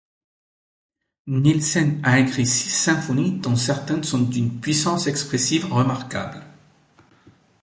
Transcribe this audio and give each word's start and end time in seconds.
Nielsen 1.27 1.99
a 2.03 2.17
écrit 2.19 2.47
six 2.47 2.71
symphonies 2.71 3.37
dont 3.39 3.55
certaines 3.55 4.03
sont 4.03 4.23
d'une 4.23 4.59
puissance 4.59 5.05
expressive 5.05 5.71
remarquable. 5.71 6.41